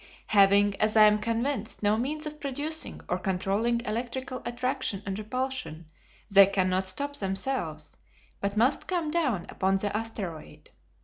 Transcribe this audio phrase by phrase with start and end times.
[0.33, 5.85] "Having, as I am convinced, no means of producing or controlling electrical attraction and repulsion,
[6.27, 7.97] they cannot stop themselves,
[8.39, 10.71] but must come down upon the asteroid.